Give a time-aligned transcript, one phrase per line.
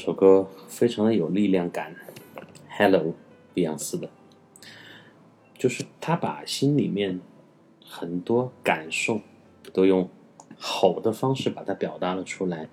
[0.00, 1.94] 首歌非常的有力量感
[2.70, 3.12] ，Hello，
[3.52, 4.08] 碧昂斯的，
[5.58, 7.20] 就是他把心里面
[7.84, 9.20] 很多感受
[9.74, 10.08] 都用
[10.58, 12.66] 吼的方式把它表达了出来，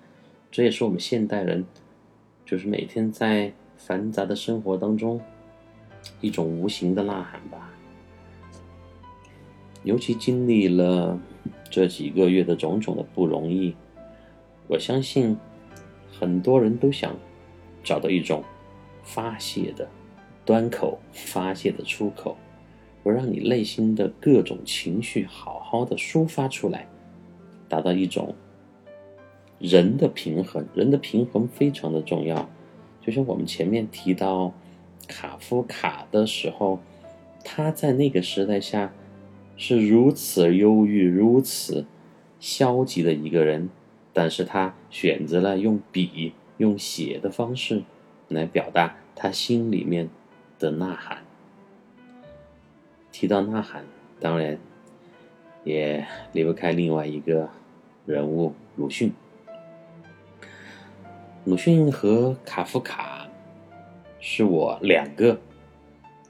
[0.49, 1.65] 这也是我们现代人
[2.45, 5.19] 就是每天在繁杂的生活当中
[6.21, 7.73] 一种无形的呐喊吧。
[9.83, 11.19] 尤其经历了
[11.69, 13.75] 这几个月的种种的不容易，
[14.69, 15.37] 我相信
[16.19, 17.15] 很多人都想
[17.83, 18.43] 找到一种
[19.03, 19.87] 发泄的
[20.43, 22.35] 端口、发泄的出口，
[23.03, 26.87] 我让你内心的各种情绪好好的抒发出来，
[27.69, 28.33] 达到一种
[29.59, 30.65] 人的平衡。
[30.73, 32.49] 人的平衡非常的重要，
[33.01, 34.53] 就像我们前面提到
[35.07, 36.79] 卡夫卡的时候，
[37.43, 38.93] 他在那个时代下
[39.55, 41.85] 是如此忧郁、如此
[42.39, 43.69] 消极的一个人，
[44.17, 47.83] 但是他选择了用笔、用写的方式
[48.29, 50.09] 来表达他心里面
[50.57, 51.23] 的呐喊。
[53.11, 53.85] 提到呐喊，
[54.19, 54.57] 当然
[55.63, 57.47] 也离不开另外一个
[58.07, 59.13] 人物鲁迅。
[61.45, 63.27] 鲁迅和卡夫卡
[64.19, 65.39] 是我两个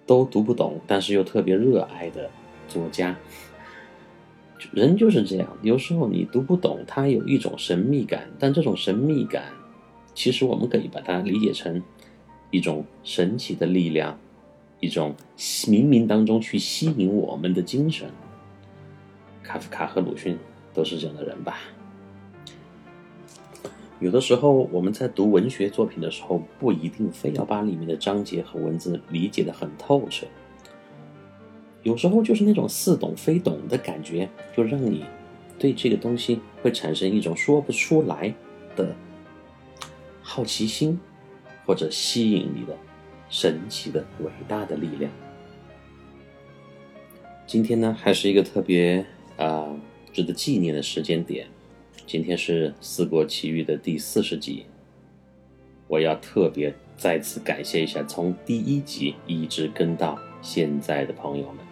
[0.05, 2.29] 都读不懂，但是又特别热爱的
[2.67, 3.15] 作家。
[4.71, 9.53] 人就是这样，有时候你读不懂，它有一种神秘感，但这种神秘感，
[10.13, 11.81] 其实我们可以把它理解成
[12.51, 14.17] 一种神奇的力量，
[14.79, 18.09] 一种冥冥当中去吸引我们的精神。
[19.43, 20.37] 卡夫卡和鲁迅
[20.73, 21.59] 都是这样的人吧？
[23.99, 30.27] 有的时候我们在读文学作品的时候，不一定非要把里面的章节和文字理解的很透彻。
[31.87, 35.05] 有时候就是那种似懂非懂的感觉，就让你
[35.57, 38.33] 对这个东西会产生一种说不出来
[38.75, 38.93] 的
[40.21, 40.99] 好奇心，
[41.65, 42.75] 或者吸引你的
[43.29, 45.09] 神奇的伟大的力量。
[47.45, 48.97] 今天呢，还是一个特别
[49.37, 49.79] 啊、呃
[50.11, 51.47] 值得纪念的时间点。
[52.05, 54.65] 今天是《四国奇遇》的第四十集，
[55.87, 61.66] 我要特别再次感谢一下从第一集一直跟到现在的朋友们，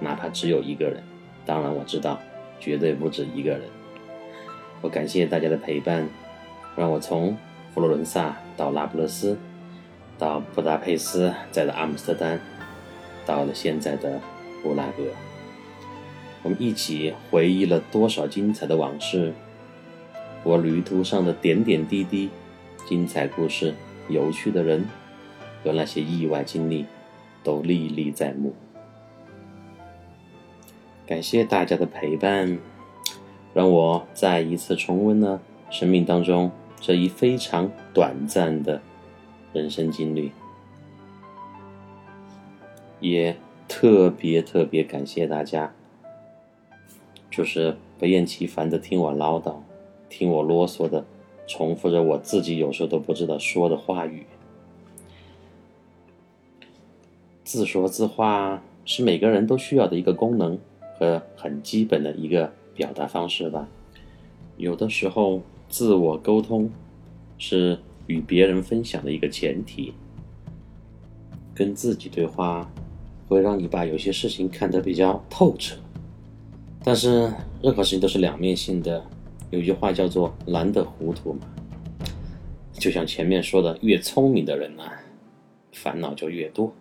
[0.00, 1.02] 哪怕只有一个人，
[1.46, 2.18] 当然我知道
[2.60, 3.62] 绝对不止一个人。
[4.80, 6.06] 我感谢大家的陪伴，
[6.76, 7.36] 让我从
[7.72, 9.38] 佛罗伦萨到拉布勒斯，
[10.18, 12.38] 到布达佩斯，再到阿姆斯特丹，
[13.24, 14.20] 到了现在的
[14.62, 15.04] 布拉格。
[16.42, 19.32] 我们一起回忆了多少精彩的往事，
[20.42, 22.28] 我旅途上的点点滴滴、
[22.86, 23.72] 精彩故事、
[24.10, 24.84] 有趣的人
[25.62, 26.84] 和那些意外经历，
[27.42, 28.54] 都历历在目。
[31.06, 32.58] 感谢大家的陪伴，
[33.52, 35.40] 让我再一次重温了
[35.70, 38.80] 生命当中这一非常短暂的
[39.52, 40.32] 人生经历，
[43.00, 43.36] 也
[43.68, 45.72] 特别特别感谢大家。
[47.30, 49.56] 就是不厌其烦的听我唠叨，
[50.08, 51.04] 听我啰嗦的，
[51.46, 54.24] 重复着我自己有时候都不知道说的话语。
[57.42, 60.58] 自说自话是每个人都需要的一个功能
[61.04, 63.68] 呃很基本的一个表达方式吧。
[64.56, 66.70] 有的时候，自我沟通
[67.36, 69.92] 是与别人分享的一个前提。
[71.54, 72.68] 跟自己对话，
[73.28, 75.76] 会让你把有些事情看得比较透彻。
[76.82, 79.04] 但是任何事情都是两面性的，
[79.50, 81.40] 有句话叫做“难得糊涂”嘛。
[82.72, 84.82] 就像前面说的，越聪明的人呢、
[85.72, 86.72] 烦恼就越多。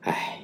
[0.00, 0.40] 唉，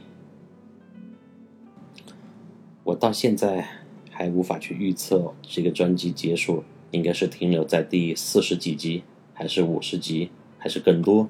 [2.84, 3.66] 我到现在
[4.10, 9.02] 还无法去预测这个专辑结束应该是停留在第四十几集，
[9.32, 11.28] 还是五十集，还是更多。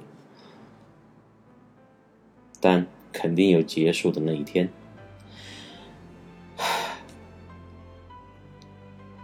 [2.60, 4.68] 但肯定有结束的那一天。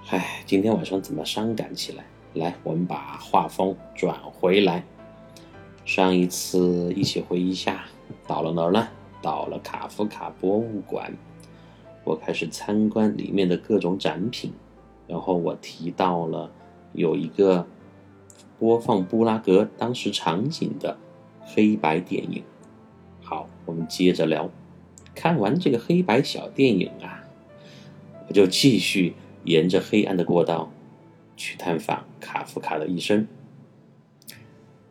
[0.09, 2.05] 唉，今天晚上怎么伤感起来？
[2.35, 4.85] 来，我们把画风转回来。
[5.85, 7.85] 上一次一起回忆下，
[8.27, 8.89] 到了哪儿呢？
[9.21, 11.13] 到了卡夫卡博物馆。
[12.11, 14.53] 我开始参观里面的各种展品，
[15.07, 16.51] 然后我提到了
[16.93, 17.65] 有一个
[18.59, 20.99] 播放布拉格当时场景的
[21.45, 22.43] 黑白电影。
[23.23, 24.51] 好，我们接着聊。
[25.15, 27.23] 看完这个黑白小电影啊，
[28.27, 29.15] 我就继续
[29.45, 30.73] 沿着黑暗的过道
[31.37, 33.29] 去探访卡夫卡的一生。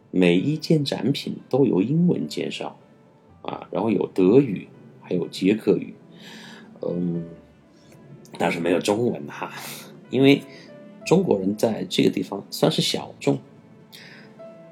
[0.10, 2.80] 每一件展品都有英文介绍，
[3.42, 4.70] 啊，然后有德语，
[5.02, 5.94] 还有捷克语，
[6.82, 7.24] 嗯，
[8.38, 9.52] 但是没有中文哈，
[10.10, 10.42] 因为
[11.06, 13.38] 中国人在这个地方算是小众，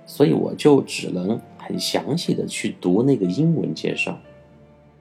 [0.06, 4.19] 所以我就只能很详细的去读那个英文介绍，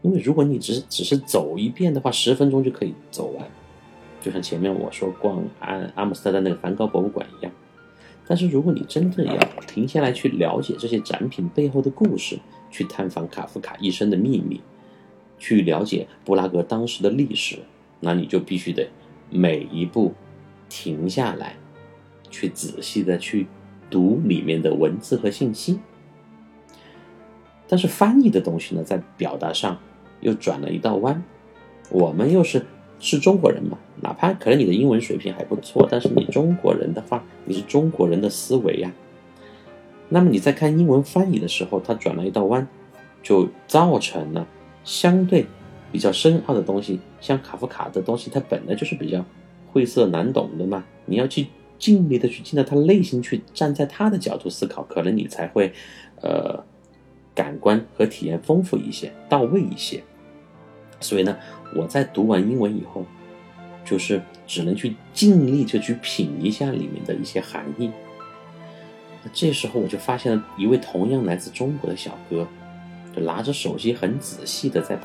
[0.03, 3.47] 因为如果你只只是走一遍的话，十分钟就可以走完，
[4.21, 7.53] 就像前面我说逛阿阿姆斯特丹那个梵高博物馆一样。
[8.29, 9.39] 但是如果你真正要
[9.69, 12.37] 停下来去了解这些展品背后的故事，
[12.73, 14.61] 去探访卡夫卡一生的秘密，
[15.39, 17.59] 去了解布拉格当时的历史，
[18.01, 18.89] 那你就必须得
[19.31, 20.15] 每一步
[20.69, 21.57] 停下来，
[22.31, 23.47] 去仔细的去
[23.91, 25.81] 读里面的文字和信息。
[27.69, 29.79] 但是翻译的东西呢，在表达上
[30.21, 31.23] 又转了一道弯，
[31.91, 32.65] 我们又是。
[32.99, 33.77] 是中国人嘛？
[34.01, 38.91] 哪怕可能你的英文水平还不错，但是你中国人的话，你是中国人的思维呀。
[40.09, 42.67] 那么你在看英文翻译的时候，它转了一道弯，
[43.23, 44.47] 就造成了
[44.87, 45.45] 相对
[45.93, 49.23] 比较深奥的东西，像卡夫卡的东西，它本来就是比较
[49.71, 50.83] 晦涩难懂的嘛。
[51.05, 51.49] 你要去
[51.79, 55.71] 尽力的去进到他内心去，站在他的角度思考，可能你才会
[56.23, 56.65] 呃
[57.35, 60.03] 感官和体验丰富一些，到位一些。
[61.01, 61.37] 所以呢。
[61.75, 63.05] 我在读完英文以后，
[63.85, 67.91] 就是只能去尽力的去品一下里面的一些含义。
[69.33, 72.47] 这时候我就发现了一位同样来自中国的小哥，
[73.17, 74.99] 就拿着手机很仔细的在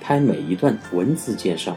[0.00, 1.76] 拍每一段文字介绍。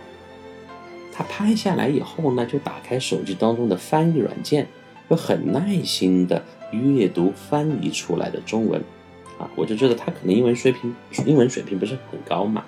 [1.12, 4.66] 他拍下来以后呢，就打开手机当中的翻译软件，
[5.10, 6.42] 就很耐心的
[6.72, 8.82] 阅读翻译出来的中文。
[9.38, 10.96] 啊，我就觉得他可能英文水平
[11.26, 12.64] 英文水平不是很高嘛。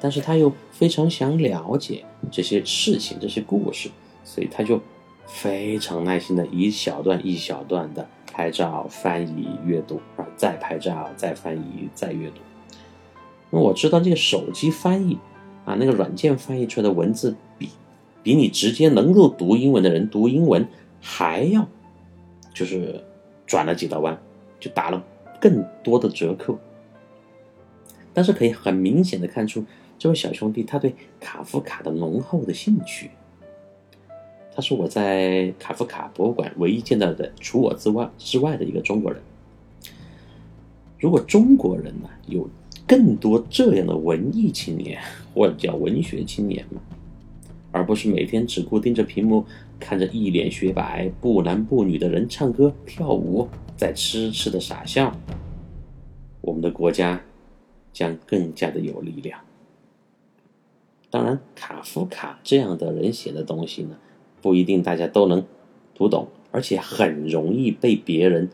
[0.00, 3.90] 但是他又非常想了解这些事情、这些故事，
[4.24, 4.80] 所以他就
[5.26, 12.40] 非常耐心的一小段一小段的拍照、翻译、阅读，然后再拍照、再翻译、再阅读。
[13.54, 15.18] 那我知道这个手机翻译
[15.66, 17.68] 啊，那个软件翻译出来的文字，比
[18.22, 20.66] 比你直接能够读英文的人读英文
[21.02, 21.68] 还要，
[22.54, 23.04] 就是
[23.46, 24.18] 转了几道弯，
[24.58, 25.04] 就打了
[25.38, 26.58] 更多的折扣。
[28.14, 29.62] 但是可以很明显的看出。
[29.98, 33.10] 这位小兄弟，他对卡夫卡的浓厚的兴趣。
[34.52, 39.22] 他是我在卡夫卡博物馆唯一见到的除我之外之外的一个中国人。
[40.98, 42.48] 如果中国人呢，有
[42.92, 45.00] 更多这样的文艺青年，
[45.32, 46.78] 或者叫文学青年嘛，
[47.70, 49.46] 而不是每天只顾盯着屏幕，
[49.80, 55.10] 看着一脸雪白、不男不女的人唱歌跳舞，在痴痴的傻笑，
[56.42, 57.18] 我们的国家
[57.94, 59.40] 将更加的有力量。
[61.08, 63.96] 当然，卡夫卡这样的人写的东西呢，
[64.42, 65.42] 不一定大家都能
[65.94, 68.50] 读懂，而且很容易被别人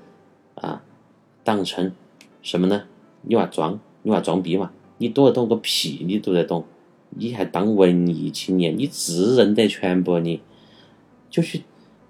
[0.54, 0.84] 啊
[1.42, 1.90] 当成
[2.40, 2.84] 什么呢？
[3.22, 4.70] 你话装，你话装逼嘛？
[4.96, 6.02] 你读得懂个屁？
[6.06, 6.64] 你读得懂？
[7.10, 8.74] 你还当文艺青年？
[8.78, 10.18] 你自认得全部？
[10.18, 10.40] 你
[11.28, 11.60] 就去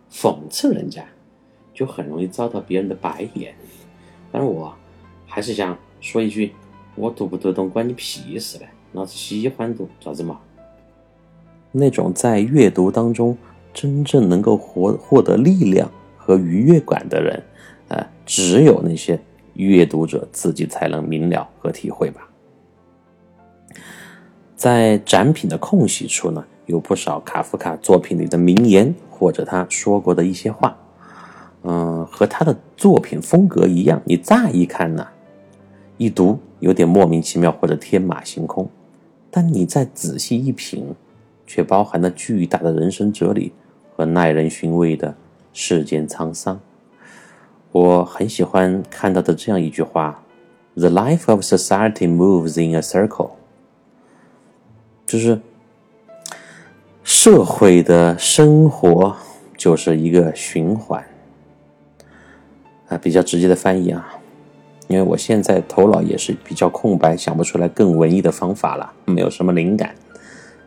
[0.08, 1.04] 讽刺人家，
[1.74, 3.52] 就很容易遭到别人的白眼。
[4.30, 4.72] 但是我
[5.26, 6.52] 还是想说一句：
[6.94, 8.68] 我读不读懂关你屁事嘞！
[8.92, 10.38] 老子喜欢读，咋子嘛？
[11.72, 13.36] 那种在阅读当中
[13.74, 17.42] 真正能够获获得力量和愉悦感的人，
[17.88, 19.20] 呃，只有那些
[19.66, 22.28] 阅读者自己才能明了和体会吧。
[24.56, 30.76] 在展品的空隙处呢，有不少卡夫卡作品里的名言或者他说过的一些话，
[31.62, 35.06] 嗯，和他的作品风格一样，你乍一看呢，
[35.96, 38.68] 一读有点莫名其妙或者天马行空。
[39.30, 40.94] 但你再仔细一品，
[41.46, 43.52] 却包含了巨大的人生哲理
[43.94, 45.14] 和耐人寻味的
[45.52, 46.58] 世间沧桑。
[47.70, 50.22] 我很喜欢看到的这样一句话
[50.74, 53.30] ：The life of society moves in a circle，
[55.06, 55.40] 就是
[57.02, 59.16] 社会的生活
[59.56, 61.04] 就是一个循环
[62.88, 64.14] 啊，比较直接的翻译啊，
[64.86, 69.94] 因为我现在头脑也是比较空白，想不出来更文艺的方法了，没有什么灵感。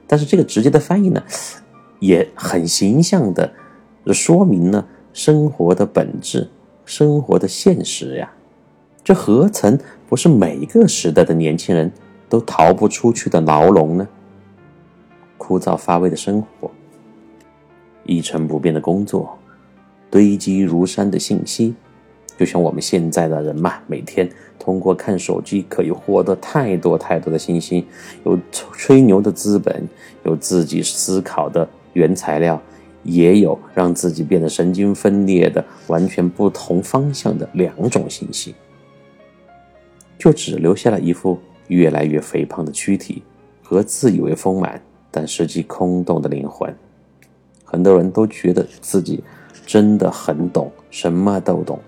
[0.06, 1.24] 但是这个直接的翻译呢，
[2.00, 3.52] 也很形象的
[4.14, 6.50] 说明了生活的本质，
[6.92, 8.30] 生活的现实呀。
[9.02, 9.80] 这何曾
[10.10, 11.90] 不是每个时代的年轻人
[12.28, 14.06] 都逃不出去的牢笼呢？
[15.38, 16.70] 枯燥乏味的生活，
[18.04, 19.40] 一成不变的工作，
[20.10, 21.74] 堆积如山的信息，
[22.38, 24.30] 就像我们现在的人嘛，每天
[24.60, 27.86] 通过看手机可以获得太多太多的信息，
[28.26, 29.88] 有吹牛的资本，
[30.24, 32.62] 有自己思考的原材料，
[33.04, 38.56] 也有让自己变得神经分裂的完全不同方向的两种信息。
[40.18, 43.24] 就只留下了一副越来越肥胖的躯体
[43.64, 44.80] 和自以为丰满
[45.10, 46.72] 但实际空洞的灵魂。
[47.64, 49.24] 很多人都觉得自己
[49.66, 51.80] 真的很懂，什么都懂。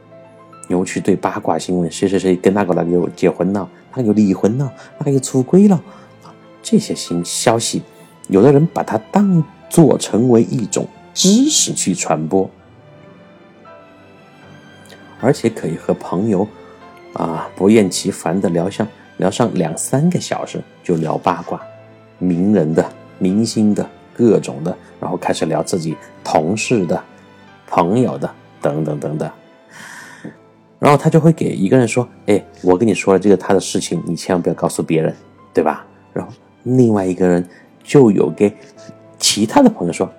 [0.69, 5.83] 尤其对八卦新闻，谁谁谁跟那个那个又结婚了，那个又离婚了，那个又出轨了，
[6.61, 7.83] 这些新消息，
[8.29, 12.49] 有的人把它当做成为一种知识去传播，
[15.19, 16.47] 而且可以和朋友。
[17.13, 21.61] 啊，不厌其烦的聊上聊上两三个小时，就聊八卦，
[22.17, 22.83] 名人的、
[23.19, 26.99] 明星的各种的，然后开始聊自己同事的、
[27.67, 28.27] 朋友的
[28.59, 29.29] 等等等等。
[30.79, 35.15] 然后他就会给一个人说：“哎，我跟你说了这个他的事情，你千万不要告诉别人，
[35.53, 37.47] 对吧？”然后另外一个人
[37.83, 38.51] 就有给
[39.19, 40.11] 其他的朋友说：“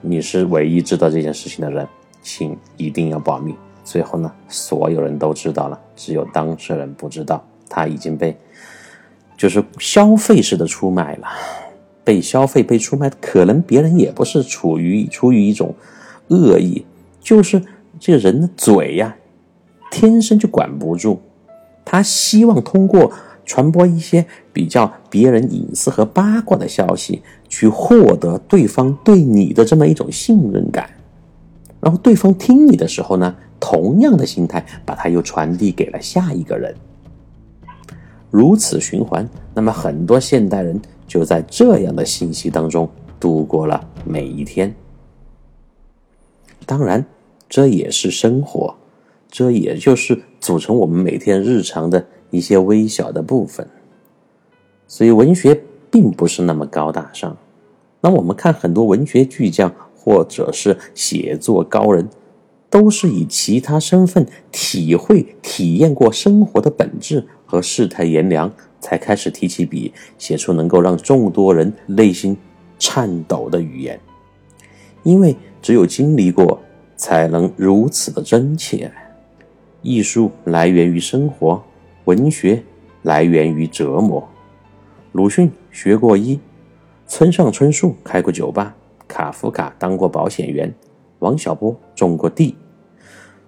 [0.00, 1.86] 你是唯一知道这件事情的人，
[2.22, 8.36] 请一定要保密。”最后呢，所有人都知道了，只有当事人不知道，他已经被
[9.36, 11.26] 就是消费式的出卖了，
[12.04, 15.74] 被消费被出卖，可能别人也不是处于出于一种
[16.28, 16.84] 恶意，
[17.20, 17.60] 就是
[17.98, 19.16] 这个人的嘴呀，
[19.90, 21.20] 天生就管不住，
[21.84, 23.10] 他希望通过
[23.44, 30.88] 传播一些比较别人隐私和八卦的消息，去获得对方对你的这么一种信任感，
[31.82, 33.36] 然后对方听你的时候呢。
[33.62, 36.74] 同样的心态，把它又传递给了下一个人，
[38.30, 39.28] 如此循环。
[39.52, 42.88] 那么，很多现代人就在这样的信息当中
[43.20, 44.74] 度过了每一天。
[46.64, 47.04] 当然，
[47.50, 48.74] 这也是生活，
[49.28, 53.68] 这也就是组成我们每天日常的一些微小的部分。
[54.88, 57.36] 所以，文学并不是那么高大上。
[58.00, 62.08] 那我们看很多文学巨匠，或者是写作高人。
[62.72, 72.36] 都是以其他身份体会、体验过生活的本质和世态炎凉，才开始提起笔，写出能够让众多人内心
[72.78, 73.98] 颤抖的语言。
[75.02, 76.60] 因为只有经历过，
[76.96, 78.88] 才能如此的真切。
[79.82, 81.60] 艺术来源于生活，
[82.04, 82.62] 文学
[83.02, 84.29] 来源于折磨。
[85.12, 86.38] 鲁迅学过医，
[87.06, 88.76] 村上春树开过酒吧，
[89.08, 90.72] 卡夫卡当过保险员。
[91.18, 92.56] 王小波种过地，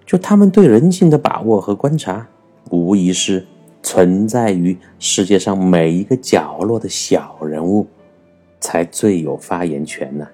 [0.05, 2.27] 就他们对人性的把握和观察，
[2.69, 3.47] 无疑是
[3.81, 7.87] 存在于世界上每一个角落的小人物，
[8.59, 10.27] 才最有发言权呢。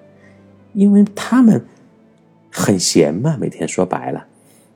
[0.74, 1.64] 因为他们
[2.50, 4.26] 很闲嘛，每天说白了，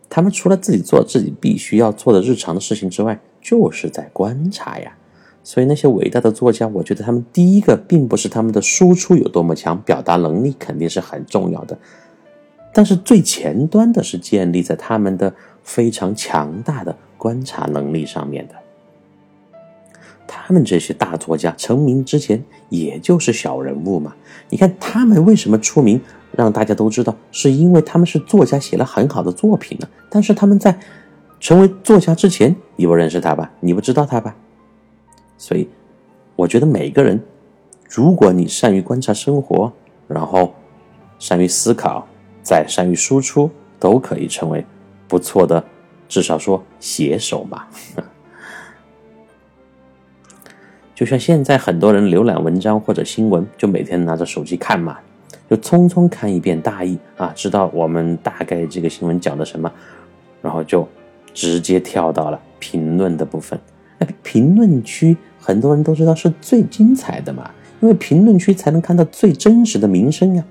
[0.08, 4.96] 他们除了自己做自己必须要做的日常的事情之外，就是在观察呀。
[5.44, 11.78] 所以那些伟大的作家，我觉得他们第一个并不是他们的输出有多么强，表达能力肯定是很重要的。
[12.72, 15.32] 但是最前端的是建立在他们的
[15.62, 18.54] 非常强大的观察能力上面的。
[20.26, 24.14] 他们这些大作家成名之前，也就是小人物嘛。
[24.48, 26.00] 你看他们为什么出名，
[26.32, 29.86] 让大家都知道，是因为他们是作家，写了很好的作品呢。
[30.08, 30.76] 但是他们在
[31.38, 33.52] 成为作家之前，你不认识他吧？
[33.60, 34.34] 你不知道他吧？
[35.44, 35.68] 所以，
[36.36, 37.22] 我觉得每个人，
[37.90, 39.70] 如果你善于观察生活，
[40.08, 40.54] 然后
[41.18, 42.06] 善于思考。
[42.42, 44.62] 再善于输出，都可以成为
[45.08, 45.64] 不错的，
[46.06, 47.66] 至少说写手吧。
[50.94, 54.98] 就像现在很多人浏览文章或者新闻，就每天拿着手机看嘛，
[55.48, 59.72] 就匆匆看一遍大意啊，知道我们大概这个新闻讲的什么，
[60.42, 60.86] 然后就
[61.32, 63.58] 直接跳到了评论的部分。
[63.98, 67.50] 那评论区很多人都知道是最精彩的嘛，
[67.82, 70.42] 因为评论区才能看到最真实的民生呀。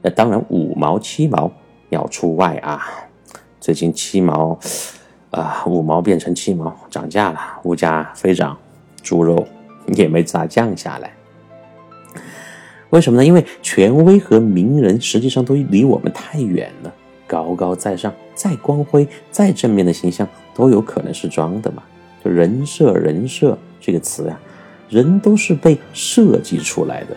[0.00, 1.52] 那当然，五毛七毛
[1.90, 2.80] 要除外啊！
[3.60, 4.58] 最近七毛
[5.30, 8.56] 啊，五毛变成七毛，涨价了，物价飞涨，
[9.02, 9.46] 猪肉
[9.88, 11.12] 也没咋降下来。
[12.88, 13.26] 为什么呢？
[13.26, 16.90] 因为权威和名人实际上都离我们太远了，
[17.26, 21.82] 高高在上，再光辉、再正面的形象都有可能是装的嘛。
[22.24, 24.38] 就人设，人设这个词呀，
[24.88, 27.16] 人都是被设计出来的，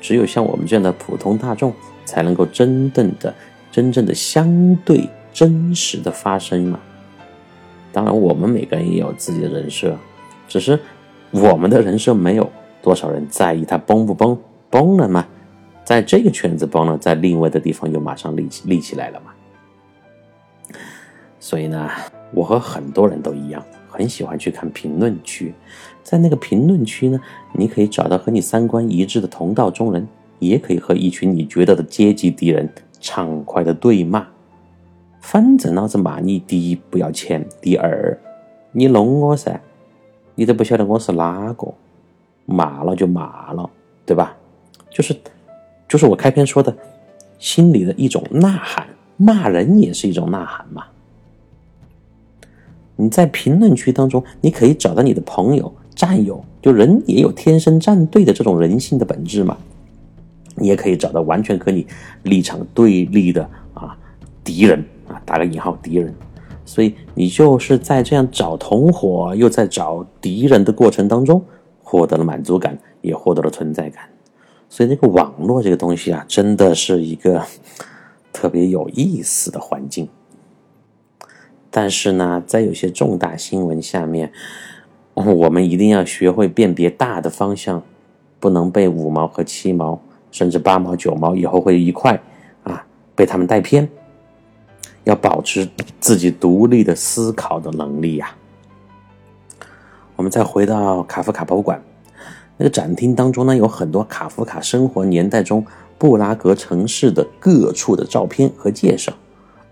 [0.00, 1.72] 只有像我们这样的普通大众，
[2.04, 3.32] 才能够真正的、
[3.70, 6.80] 真正的相对真实的发生嘛。
[7.92, 9.96] 当然，我们每个人也有自己的人设，
[10.46, 10.78] 只是
[11.30, 12.50] 我们的人设没有
[12.82, 14.38] 多少人在意它崩不崩。
[14.70, 15.26] 崩了吗？
[15.82, 19.32] 在这个圈子崩了，在另外的地方又马上立起立起来了嘛。
[21.40, 21.88] 所以呢，
[22.32, 25.52] 我和很多人都一样，很喜欢去看评论区。
[26.02, 27.20] 在那个评论区呢，
[27.52, 30.06] 你可以找到和你三观一致的同道中人，
[30.38, 32.68] 也可以和一群你觉得的阶级敌人
[33.00, 34.26] 畅快的对骂。
[35.20, 38.18] 反正老子骂你：第一，不要钱；第二，
[38.72, 39.60] 你弄我噻，
[40.34, 41.74] 你都不晓得我是哪个，
[42.46, 43.68] 骂了就骂了，
[44.06, 44.34] 对吧？
[44.88, 45.14] 就是，
[45.86, 46.74] 就是我开篇说的，
[47.38, 48.86] 心里的一种呐喊，
[49.18, 50.86] 骂人也是一种呐喊嘛。
[53.00, 59.56] 你在评论区当中，你可以找到你的朋友、战友，就人也有天生站队的这种人性的本质嘛。
[60.56, 61.86] 你也可以找到完全和你
[62.24, 63.96] 立场对立的啊
[64.42, 66.12] 敌人啊，打个引号敌人。
[66.64, 71.40] 所以你就是在这样找同伙又在找敌人的过程当中，
[71.80, 74.04] 获得了满足感，也获得了存在感。
[74.68, 77.42] 所以，这个网络这个东西啊，真的是一个
[78.34, 80.08] 特别有意思的环境。
[81.70, 84.32] 但是呢，在有些重大新闻下面，
[85.14, 87.82] 我们一定要学会辨别大的方向，
[88.40, 90.00] 不能被五毛和七毛，
[90.30, 92.20] 甚至八毛、九毛以后会一块
[92.62, 93.88] 啊被他们带偏。
[95.04, 95.66] 要保持
[95.98, 98.34] 自己独立的思考的能力呀。
[100.16, 101.82] 我们再回到卡夫卡博物馆。
[102.58, 105.64] 那个展厅当中呢，有很多卡夫卡生活年代中
[105.96, 109.12] 布拉格城市的各处的照片和介绍。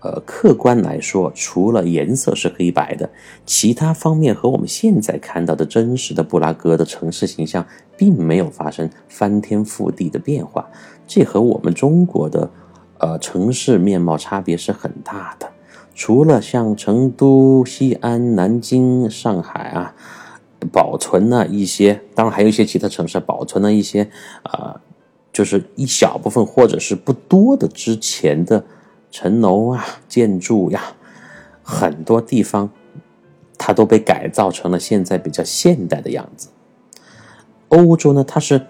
[0.01, 3.09] 呃，客观来说，除了颜色是黑白的，
[3.45, 7.65] 其他方面和我们现在看到的真实的布拉格的城市形象
[7.97, 10.69] 并没有发生翻天覆地的变化。
[11.07, 12.49] 这和我们中国的
[12.99, 15.49] 呃城市面貌差别是很大的。
[15.93, 19.95] 除了像成都、西安、南京、上海啊。
[20.71, 24.09] 保存了一些，当然还有一些其他城市保存了一些，
[24.41, 24.81] 啊，
[25.31, 28.65] 就是一小部分或者是不多的之前的
[29.19, 30.93] 城楼啊、建筑呀，
[31.63, 32.69] 很多地方
[33.57, 36.49] 它都被改造成了现在比较现代的样子。
[37.69, 38.61] 欧洲呢，它是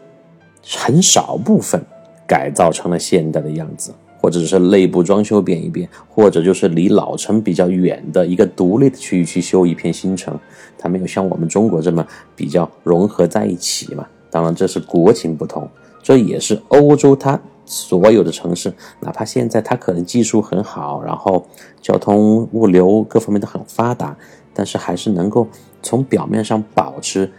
[0.66, 1.84] 很少部分
[2.26, 3.94] 改造成了现代的样子。
[4.20, 10.38] 或者是内部装修变一变，或者就是离老城比较远的一个独立的区域去修一片新城，
[10.78, 12.06] 它没有像我们中国这么
[12.36, 14.08] 比较融合在一起嘛。
[14.32, 15.70] 当然这是国情不同，
[16.02, 21.46] 这也是欧洲它所有的城市，哪怕现在它可能技术很好，然后
[21.82, 24.18] 交通物流各方面都很发达，
[24.54, 25.48] 但是还是能够
[25.84, 27.30] 从表面上保持，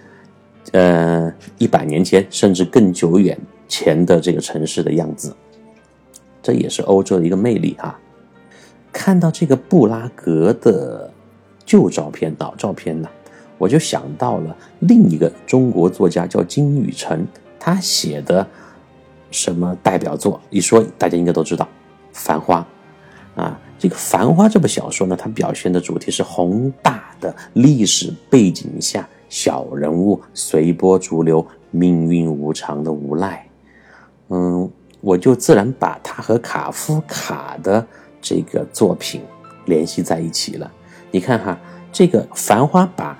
[0.72, 3.36] 呃，一百年前甚至更久远
[3.66, 5.34] 前的这个城市的样子。
[6.42, 7.98] 这也是欧洲的一个魅力啊！
[8.92, 11.10] 看到这个布拉格的
[11.66, 13.08] 旧照片、老照片呢，
[13.58, 17.26] 我就想到了另一个中国作家叫金宇澄，
[17.58, 18.46] 他写的
[19.30, 20.40] 什么代表作？
[20.50, 21.64] 一说大家应该都知道，
[22.12, 22.66] 《繁花》
[23.40, 23.58] 啊。
[23.78, 33.48] 这个《繁花》这部小说呢，它表现的主题是宏大的历史背景下小人物随波逐流、命运无常的无奈。
[34.28, 34.70] 嗯。
[35.00, 37.86] 我就自然把他和卡夫卡的
[38.20, 39.22] 这个作品
[39.66, 40.68] 联系在一起了。
[41.12, 41.56] 你看哈，
[41.92, 43.16] 这个《繁花》把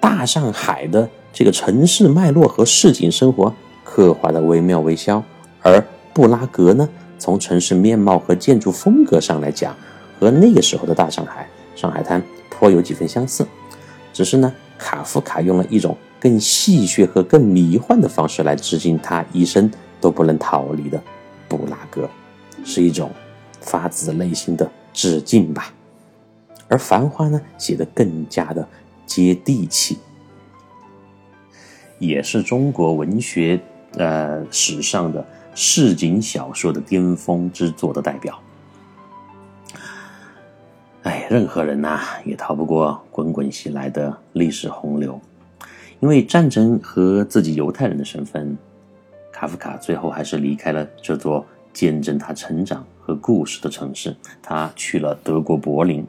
[0.00, 5.22] 大上海的这个城市脉络和市井生活刻画的惟妙惟肖，
[5.62, 9.74] 而布拉格呢，从城市面貌和建筑风格上来讲，
[10.18, 13.46] 和那个时候的大上海、上海滩颇有几分相似。
[14.12, 19.70] 只是呢，卡夫卡用了一种更戏谑和更迷幻的方式来致敬他一生。
[20.02, 21.00] 都不能逃离的
[21.48, 22.10] 布拉格，
[22.64, 23.08] 是一种
[23.60, 25.72] 发自内心的致敬吧。
[26.66, 28.68] 而《繁花》呢，写的更加的
[29.06, 29.98] 接地气，
[32.00, 33.60] 也是中国文学
[33.96, 38.38] 呃史上的市井小说的巅峰之作的代表。
[41.02, 45.20] 哎，任何人呐，也逃不过滚滚袭来的历史洪流，
[46.00, 48.56] 因为战争和自己犹太人的身份。
[49.32, 56.06] 卡夫卡最后还是离开了这座见证他成长和故事的城市，他去了德国柏林。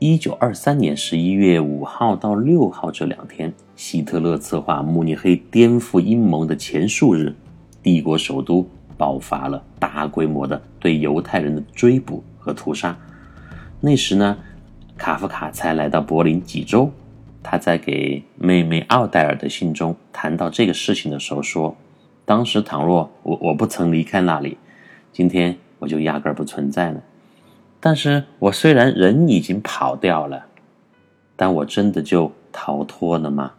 [0.00, 7.32] 一九二三年十一月五号到六号这两天，希特勒策划慕尼黑颠覆阴谋的前数日，
[7.82, 12.96] 帝国首都爆发了大规模的对犹太人的追捕和屠杀。
[13.80, 14.38] 那时呢，
[14.96, 16.90] 卡夫卡才来到柏林几周。
[17.42, 21.76] 他在给妹妹奥黛尔的信中谈到这个事情的时候说
[22.24, 24.56] ：“当时倘若我我不曾离开那里，
[25.12, 27.02] 今天我就压根儿不存在了。”
[27.80, 30.46] 但是我虽然人已经跑掉了，
[31.34, 33.54] 但我真的就逃脱了吗？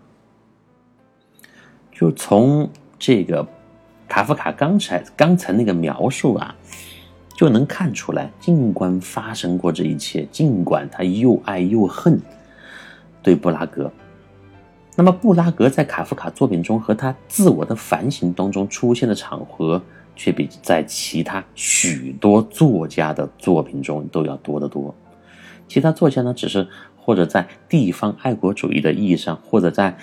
[1.91, 3.45] 就从这个
[4.07, 6.55] 卡夫卡刚才刚才那个描述啊，
[7.35, 12.19] 就能看出来，尽管发生过这一切，尽管他又爱又恨
[13.21, 13.91] 对布拉格，
[14.95, 19.81] 那么布拉格在卡夫卡作品中和他自我的反省当中出现的场合。
[20.15, 24.93] 却比在其他许多作家的作品中都要多得多。
[25.67, 29.97] 其他作家呢，只是或者在地方爱国主义的意义上，或者在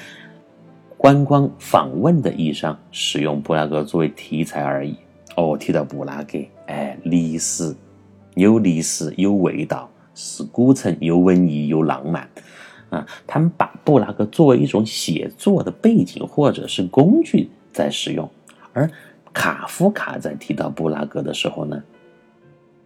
[1.00, 4.94] 观光访问的意义上使用布拉格作为题材而已。
[5.34, 7.74] 哦，提到布拉格，哎，历史
[8.34, 12.28] 有历史有味道，是古城有文艺有浪漫
[12.90, 13.06] 啊。
[13.26, 18.28] 他们把布拉格作为一种写作的背景或者是工具在使用，
[18.74, 18.90] 而。
[19.32, 21.80] 卡夫卡在提到布拉格的时候呢，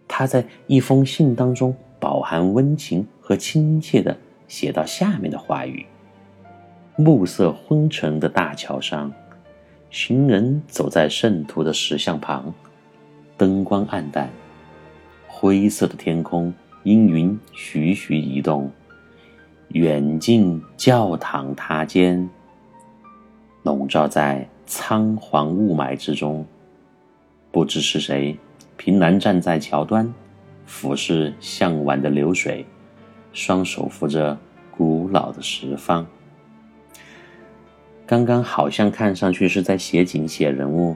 [0.07, 4.15] 他在一封信当中饱含温情和亲切的
[4.47, 5.83] 写到下面的话语：
[6.97, 9.11] 暮色昏沉的大桥上，
[9.89, 12.53] 行人走在圣徒的石像旁，
[13.37, 14.29] 灯光暗淡，
[15.27, 16.53] 灰色的天空
[16.83, 18.71] 阴云徐徐移动，
[19.69, 22.29] 远近教堂塔尖
[23.63, 24.47] 笼罩在。
[24.67, 26.43] 仓皇雾霾之中，
[27.51, 28.35] 不知是谁
[28.77, 30.11] 凭栏站在桥端，
[30.65, 32.65] 俯视向晚的流水，
[33.31, 34.35] 双手扶着
[34.75, 36.03] 古老的石方。
[38.05, 40.95] 刚刚好像看上去是在写景写人物，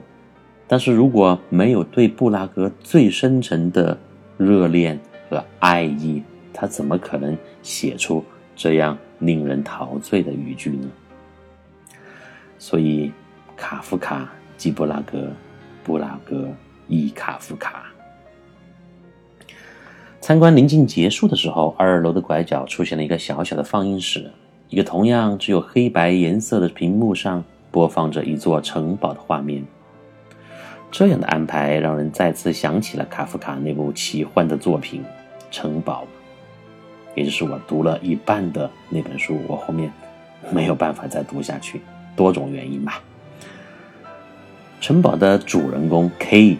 [0.66, 3.98] 但是如果没有对布拉格最深沉的
[4.36, 10.88] 热恋和爱意，他怎么可能写出这样令人陶醉的语句呢？
[12.58, 13.12] 所以。
[13.62, 15.30] 卡夫卡即布拉格，
[15.84, 16.48] 布拉格
[16.88, 17.84] 亦卡夫卡。
[20.18, 24.30] 参观临近结束的时候，二楼的拐角出现了一个小小的放映室，
[24.70, 29.64] 一个同样只有黑白颜色的屏幕上播放着一座城堡的画面。
[30.92, 35.02] 这样的安排让人再次想起了卡夫卡那部奇幻的作品
[35.50, 36.04] 《城堡》，
[37.16, 39.40] 也就是我读了一半的那本书。
[39.48, 39.92] 我后面
[40.52, 41.80] 没有办法再读下去，
[42.14, 43.02] 多种原因吧。
[44.80, 46.56] 城堡的主人公 K，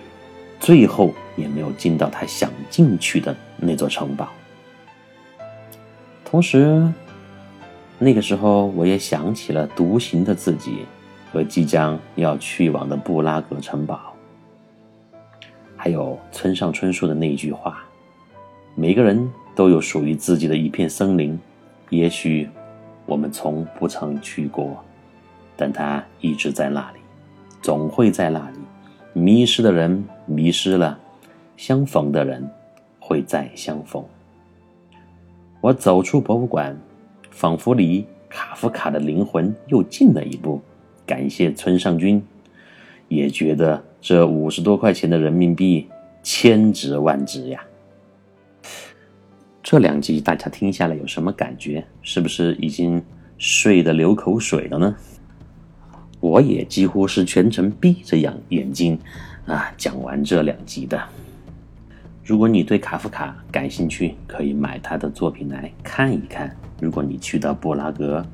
[0.59, 4.29] 最后也没有进到他想进去的那座城堡。
[6.25, 6.87] 同时，
[8.03, 10.87] 那个时候我也想起了独行的自己
[11.31, 14.15] 和即将要去往的布拉格城堡，
[15.77, 17.85] 还有村上春树的那句话
[18.75, 21.39] ：“每个人都有属于自己的一片森林，
[21.91, 22.49] 也许
[23.05, 24.83] 我们从不曾去过，
[25.55, 26.99] 但它一直在那里。”
[27.63, 28.57] 总会在那里，
[29.13, 30.99] 迷失的人迷失了，
[31.59, 32.51] 相逢的人
[32.99, 34.03] 会再相逢。
[35.61, 36.75] 我走出博物馆，
[37.31, 40.61] 仿佛离卡夫卡的灵魂又近了一步。
[41.07, 42.23] 感谢村上君，
[43.09, 45.89] 也觉得这五十多块钱的人民币
[46.23, 47.61] 千值万值呀。
[49.63, 51.85] 这两集大家听下来有什么感觉？
[52.03, 53.03] 是不是已经
[53.39, 54.97] 睡得流口水了呢？
[56.21, 58.99] 我也几乎是全程闭着眼眼睛，
[59.47, 61.01] 啊，讲完这两集的。
[62.25, 66.55] 如果你对卡夫卡感兴趣，可以买他的作品来看一看。
[66.81, 68.25] 如果你去到布拉格，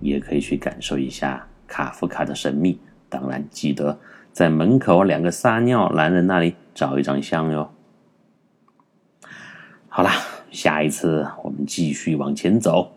[0.00, 2.78] 也可以去感受一下卡夫卡的神秘。
[3.08, 3.98] 当然，记得
[4.32, 7.70] 在门口两个撒尿男人那里照一张相哟。
[9.88, 10.12] 好啦，
[10.50, 12.90] 下一次我们继续往前走，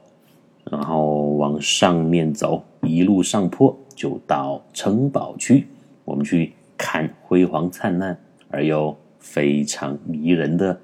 [0.71, 3.77] 然后往上面走，一路上坡。
[3.95, 5.65] 就到城堡区，
[6.03, 10.77] 我们去看辉煌灿烂而又非常迷人的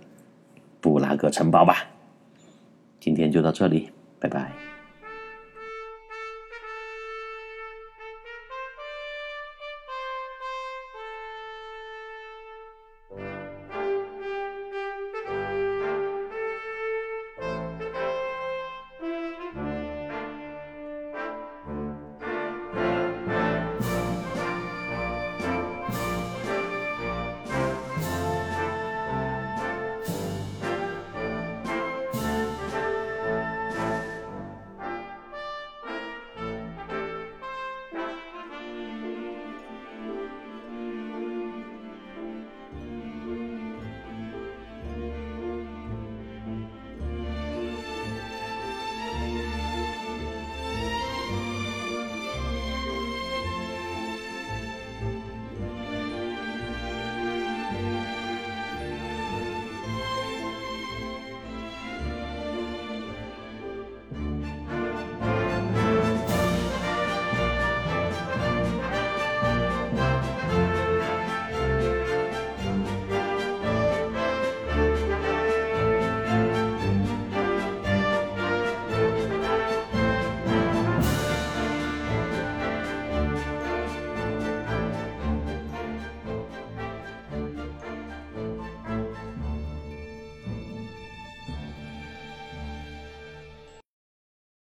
[0.80, 1.76] 布拉格城堡吧。
[3.02, 3.90] 今天就到这里，
[4.22, 4.71] 拜拜。